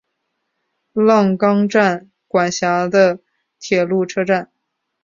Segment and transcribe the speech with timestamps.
[0.93, 3.19] 浪冈站管辖的
[3.59, 4.51] 铁路车站。